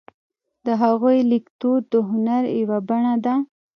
[0.65, 3.33] د هغوی لیکدود د هنر یوه بڼه ده.